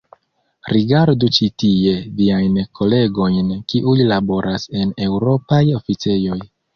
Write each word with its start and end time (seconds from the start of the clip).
Rigardu 0.75 1.27
ĉi 1.37 1.49
tie 1.63 1.91
viajn 2.21 2.57
kolegojn 2.79 3.51
kiuj 3.73 3.95
laboras 4.13 4.65
en 4.81 4.95
eŭropaj 5.09 5.61
oficejoj. 5.81 6.39